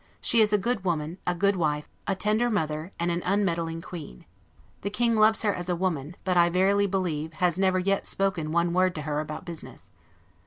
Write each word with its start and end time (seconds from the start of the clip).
She 0.19 0.41
is 0.41 0.51
a 0.51 0.57
good 0.57 0.83
woman, 0.83 1.19
a 1.27 1.35
good 1.35 1.55
wife, 1.55 1.87
a 2.07 2.15
tender 2.15 2.49
mother; 2.49 2.91
and 2.99 3.11
an 3.11 3.21
unmeddling 3.23 3.83
Queen. 3.83 4.25
The 4.81 4.89
King 4.89 5.13
loves 5.15 5.43
her 5.43 5.53
as 5.53 5.69
a 5.69 5.75
woman; 5.75 6.15
but, 6.23 6.35
I 6.37 6.49
verily 6.49 6.87
believe, 6.87 7.33
has 7.33 7.59
never 7.59 7.77
yet 7.77 8.03
spoke 8.07 8.37
one 8.37 8.73
word 8.73 8.95
to 8.95 9.03
her 9.03 9.19
about 9.19 9.45
business. 9.45 9.91